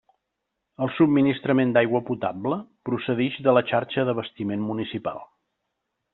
[0.85, 2.57] El subministrament d'aigua potable
[2.91, 5.23] procedix de la xarxa d'abastiment municipal.